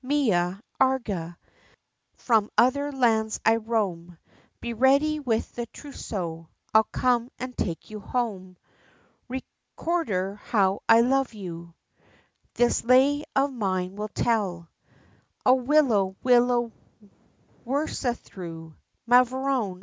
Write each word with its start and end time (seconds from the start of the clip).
Mia! 0.03 0.59
Agrah! 0.79 1.35
From 2.15 2.49
other 2.57 2.91
lands 2.91 3.39
I 3.45 3.57
roam, 3.57 4.17
Be 4.59 4.73
ready 4.73 5.19
with 5.19 5.53
the 5.53 5.67
trousseau, 5.67 6.49
I'll 6.73 6.85
come, 6.91 7.29
and 7.37 7.55
take 7.55 7.91
you 7.91 7.99
home! 7.99 8.57
Recordar, 9.29 10.37
how 10.39 10.81
I 10.89 11.01
love 11.01 11.35
you, 11.35 11.75
This 12.55 12.83
lay 12.83 13.23
of 13.35 13.53
mine 13.53 13.95
will 13.95 14.07
tell, 14.09 14.71
O 15.45 15.53
willow! 15.53 16.15
willow! 16.23 16.71
wirrasthrue! 17.63 18.73
Mavrone! 19.07 19.79